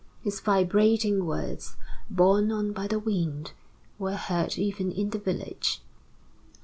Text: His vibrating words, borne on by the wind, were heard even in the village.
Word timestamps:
His 0.23 0.39
vibrating 0.39 1.27
words, 1.27 1.75
borne 2.09 2.51
on 2.51 2.71
by 2.73 2.87
the 2.87 2.97
wind, 2.97 3.51
were 3.99 4.15
heard 4.15 4.57
even 4.57 4.91
in 4.91 5.11
the 5.11 5.19
village. 5.19 5.79